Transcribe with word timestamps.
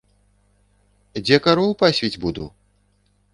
Дзе 1.23 1.37
кароў 1.49 1.75
пасвіць 1.83 2.11
буду?! 2.25 2.49